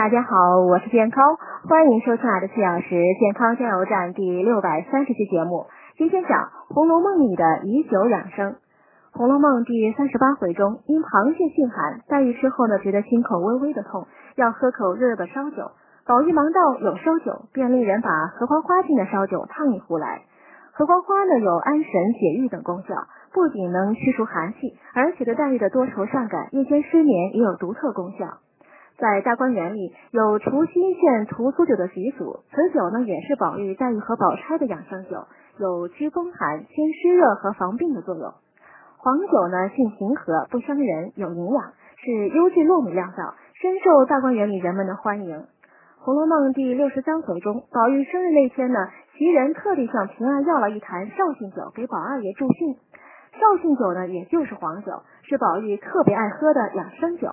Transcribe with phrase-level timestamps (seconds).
[0.00, 1.36] 大家好，我是健康，
[1.68, 2.88] 欢迎收听二十四小时
[3.20, 5.66] 健康加油站第六百三十期节目。
[5.98, 6.30] 今天讲
[6.74, 8.52] 《红楼梦》里的以酒养生。
[9.12, 15.70] 《红楼梦》第三十八回中，因螃蟹性寒，黛玉吃后呢，觉得心口微微的痛，要喝口热热的烧酒。
[16.06, 20.22] 宝玉忙道有烧酒，便令人把荷花花浸的烧酒烫一壶来。
[20.72, 22.94] 荷花花呢，有安神解郁等功效，
[23.34, 28.40] 不仅能驱除寒气，而且对黛玉的多愁善感、夜间失眠也有独特功效。
[29.00, 35.24] 在大观园里有除心眩、涂苏酒的习俗，此酒呢也是宝玉、黛玉和宝钗的养生酒，
[35.58, 38.34] 有驱风寒、清湿热和防病的作用。
[38.98, 45.38] 黄酒呢性平和，不伤人，有营养，是优质糯米酿造，深受大观园里人们的欢迎。
[46.02, 48.78] 《红楼梦》第六十三回中，宝玉生日那天呢，
[49.16, 52.76] 袭人特地向平儿要了一坛绍兴酒给宝二爷助兴。
[53.32, 57.32] 绍兴酒呢，也就是黄酒，是宝玉特别爱喝的养生酒。